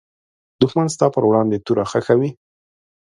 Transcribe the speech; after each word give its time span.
دښمن 0.61 0.87
ستا 0.95 1.05
پر 1.13 1.23
وړاندې 1.29 1.63
توره 1.65 1.85
خښوي 1.91 2.29